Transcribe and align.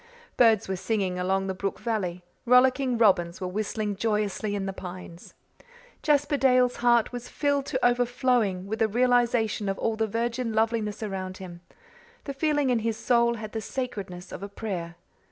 Birds 0.35 0.67
were 0.67 0.75
singing 0.75 1.19
along 1.19 1.45
the 1.45 1.53
brook 1.53 1.77
valley. 1.77 2.23
Rollicking 2.47 2.97
robins 2.97 3.39
were 3.39 3.47
whistling 3.47 3.95
joyously 3.95 4.55
in 4.55 4.65
the 4.65 4.73
pines. 4.73 5.35
Jasper 6.01 6.37
Dale's 6.37 6.77
heart 6.77 7.11
was 7.11 7.29
filled 7.29 7.67
to 7.67 7.85
over 7.85 8.03
flowing 8.07 8.65
with 8.65 8.81
a 8.81 8.87
realization 8.87 9.69
of 9.69 9.77
all 9.77 9.95
the 9.95 10.07
virgin 10.07 10.53
loveliness 10.53 11.03
around 11.03 11.37
him; 11.37 11.61
the 12.23 12.33
feeling 12.33 12.71
in 12.71 12.79
his 12.79 12.97
soul 12.97 13.35
had 13.35 13.51
the 13.51 13.61
sacredness 13.61 14.31
of 14.31 14.41
a 14.41 14.49
prayer. 14.49 14.95